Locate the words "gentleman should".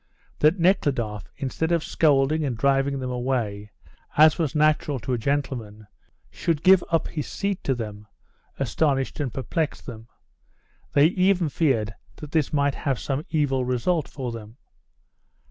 5.19-6.63